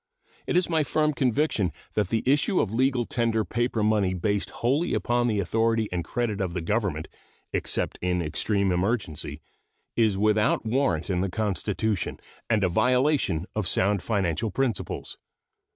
It 0.47 0.55
is 0.55 0.67
my 0.67 0.83
firm 0.83 1.13
conviction 1.13 1.71
that 1.93 2.09
the 2.09 2.23
issue 2.25 2.59
of 2.59 2.73
legal 2.73 3.05
tender 3.05 3.45
paper 3.45 3.83
money 3.83 4.15
based 4.15 4.49
wholly 4.49 4.95
upon 4.95 5.27
the 5.27 5.39
authority 5.39 5.87
and 5.91 6.03
credit 6.03 6.41
of 6.41 6.55
the 6.55 6.61
Government, 6.61 7.07
except 7.53 7.99
in 8.01 8.19
extreme 8.19 8.71
emergency, 8.71 9.41
is 9.95 10.17
without 10.17 10.65
warrant 10.65 11.11
in 11.11 11.21
the 11.21 11.29
Constitution 11.29 12.19
and 12.49 12.63
a 12.63 12.67
violation 12.67 13.45
of 13.55 13.67
sound 13.67 14.01
financial 14.01 14.49
principles. 14.49 15.19